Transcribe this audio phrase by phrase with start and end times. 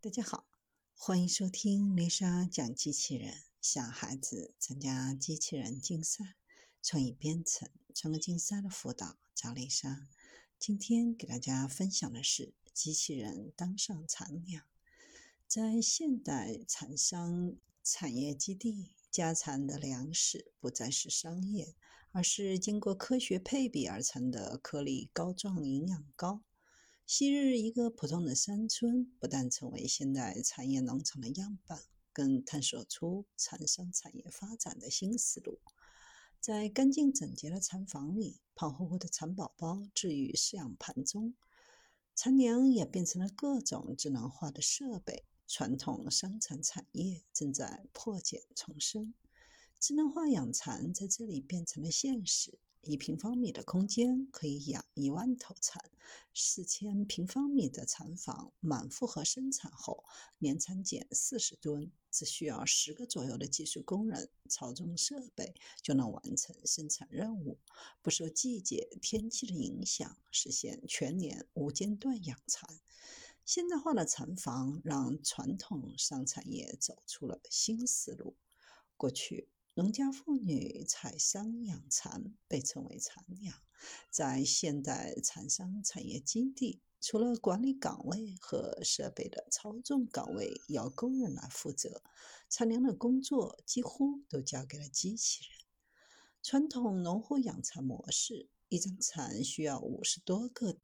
[0.00, 0.46] 大家好，
[0.94, 3.34] 欢迎收听丽莎讲机器人。
[3.60, 6.36] 小孩子参加机器人竞赛、
[6.80, 10.06] 创意编程、创客竞赛的辅导，找丽莎。
[10.56, 14.64] 今天给大家分享的是机器人当上产粮。
[15.48, 21.74] 在现代产商产业基地，家产的粮食不再是商业，
[22.12, 26.44] 而是经过科学配比而成的颗粒膏状、营养膏。
[27.10, 31.80] 昔日一个普通的山村，不但成为现代产业农场的样板，
[32.12, 35.58] 更探索出蚕桑产业发展的新思路。
[36.38, 41.34] 在干净整洁的蚕房里，胖乎乎的蚕宝宝置于饲养盘中，
[42.14, 45.24] 蚕娘也变成了各种智能化的设备。
[45.46, 49.14] 传统生产产业正在破茧重生，
[49.80, 52.58] 智能化养蚕在这里变成了现实。
[52.82, 55.90] 一平方米的空间可以养一万头蚕，
[56.32, 60.04] 四千平方米的蚕房满负荷生产后，
[60.38, 67.58] 年产减四十吨，只需要十个左右的技术工人操纵设备就能完成生产任务，
[68.00, 72.78] 不受季节天气的影响，实现全年无间断养蚕。
[73.44, 78.36] 现代化的蚕房让传统商产业走出了新思路。
[78.96, 79.48] 过去。
[79.78, 83.54] 农家妇女采桑养蚕，被称为蚕娘。
[84.10, 92.02] 在现代蚕桑产业基地，除了管理岗位和设备的操纵岗位由工人来负责，
[92.48, 95.60] 蚕粮的工作几乎都交给了机器人。
[96.42, 100.76] 传统农户养蚕模式，一张蚕需要五十多个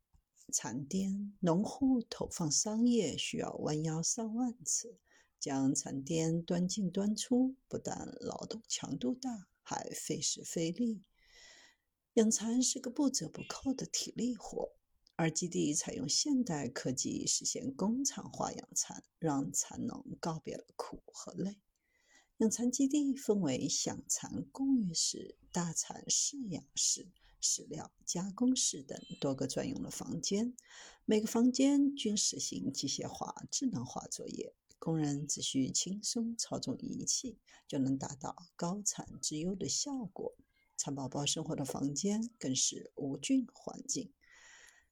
[0.52, 5.00] 蚕颠，农户投放桑叶需要弯腰上万次。
[5.44, 11.02] 将蚕颠端进端出，不但劳动强度大，还费时费力。
[12.14, 14.72] 养蚕是个不折不扣的体力活，
[15.16, 21.60] 而基地采用现代科技实现工厂化养蚕，让蚕农告别了苦和累。
[22.38, 27.10] 养蚕基地分为享蚕供育室、大蚕饲养室、
[27.42, 30.56] 饲料加工室等多个专用的房间，
[31.04, 34.54] 每个房间均实行机械化、智能化作业。
[34.84, 40.34] 工人只需轻松操纵仪器，就能达到高产自优的效果。
[40.76, 44.12] 蚕宝宝生活的房间更是无菌环境。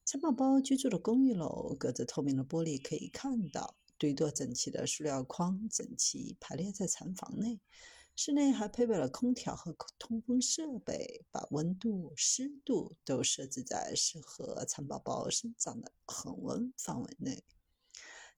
[0.07, 7.61] 蚕宝宝居住的公寓楼，隔着透明的玻璃可以看到堆垛整齐的塑料筐，整齐排列在蚕房内。
[8.17, 17.45] 室内还配备了空调和通风设备，把温度、湿度都设置在适合蚕宝宝生长的恒温范围内。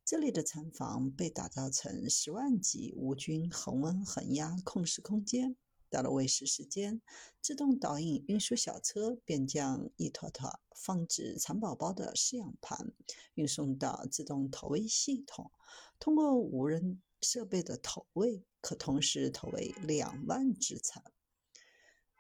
[0.07, 5.57] 这里的蚕房被打造成十万级无菌恒温恒压控制空间。
[5.89, 7.01] 到了喂食时间，
[7.41, 12.93] 自动导引运输小车便将一坨坨放置蚕宝宝的饲养盘
[13.33, 15.51] 运送到自动投喂系统。
[15.99, 21.03] 通过无人设备的投喂，可同时投喂两万只蚕。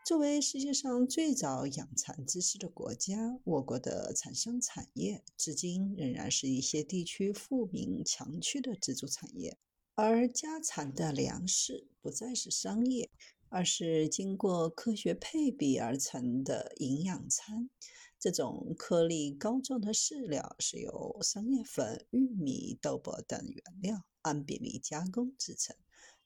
[0.04, 9.56] 作为世界上最早养蚕知识的国家，我国的蚕商产业至今仍然是一些地区富民强区的支柱产业。
[9.94, 13.08] 而家产的粮食不再是商业，
[13.48, 17.70] 而是经过科学配比而成的营养餐。
[18.20, 25.74] 这种颗粒高状的饲料是由桑叶粉、玉米、豆粕等原料按比例加工制成。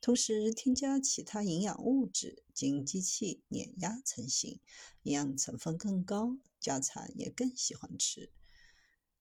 [0.01, 4.61] 同时添加其他营养物质，经机器碾压成型，
[5.03, 8.31] 营养成分更高，家蚕也更喜欢吃。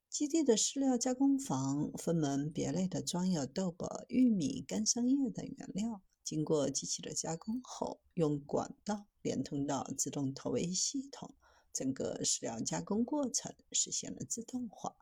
[0.09, 11.33] 基地的饲料加工房分门别类地装有豆粕、玉米、干桑叶等原料，经过机器的加工后，用管道连通到自动投喂系统，
[11.73, 14.95] 整个饲料加工过程实现了自动化。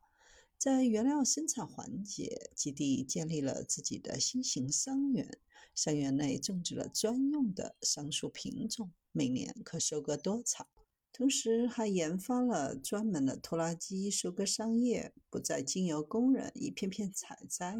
[0.58, 5.40] 在原料生产环节，基地建立了自己的新型桑园。
[5.76, 10.68] 桑园内种植了专用的桑树品种，每年可收割多草。
[11.12, 17.76] 同时，还研发了专门的拖拉机收割桑叶，不再经由工人一片片采摘。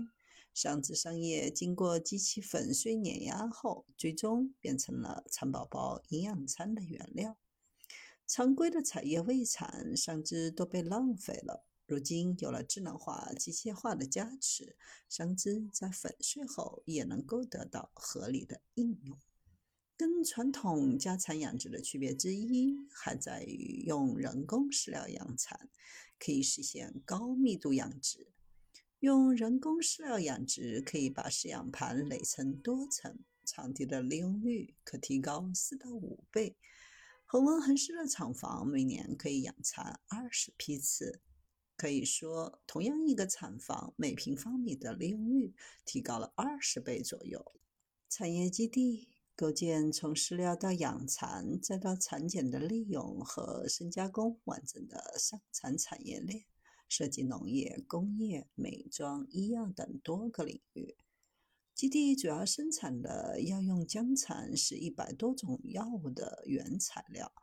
[0.54, 7.38] 桑子桑叶经过机器粉碎碾压后，最终变成了蚕宝宝营养餐的原料。
[8.28, 11.66] 常规的采叶喂蚕，桑枝都被浪费了。
[11.88, 14.76] 如今有了智能化、机械化的加持，
[15.08, 19.18] 桑枝在粉碎后也能够得到合理的应用。
[19.96, 25.70] 跟传统家蚕养殖的区别之一，还在于用人工饲料养蚕，
[26.20, 28.28] 可以实现高密度养殖。
[29.00, 36.58] 用人工饲料养殖，可以把饲养盘垒成多层，场地的利用率可提高四到五倍。
[37.26, 41.22] 恒温恒湿的厂房每年可以养蚕二十批次。
[41.78, 47.54] 可以说，同样一个产房，每平方米的利用率提高了二十倍左右。
[48.10, 56.46] 产业基地构建从饲料到养蚕再到蚕茧的利用和深加工完整的生产产业链，
[56.88, 60.96] 涉及农业、工业、美妆、医药等多个领域。
[61.74, 67.34] 基地主要生产的药用姜蚕是一百多种药物的原材料，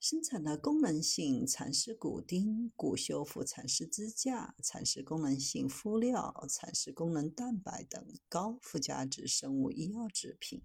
[0.00, 10.62] 生产的功能性蚕丝骨钉、骨修复蚕丝支架、蚕丝功能性敷料、蚕丝功能蛋白等高附加值生物医药制品。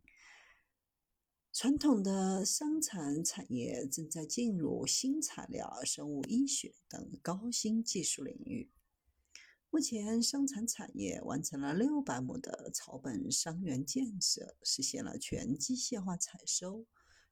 [1.52, 8.72] 传统的伤残产业正在进入新材料、生物医学等高新技术领域。
[9.70, 16.86] 目前，伤残产业完成了六百亩的草本伤员建设，实现了全机械化采收。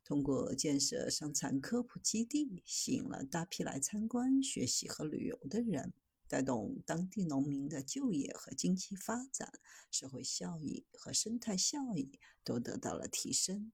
[0.03, 5.93] 通过建设伤残科普基地，吸引了大批来参观、学习和旅游的人，
[6.27, 9.53] 带动当地农民的就业和经济发展，
[9.89, 13.71] 社会效益和生态效益都得到了提升。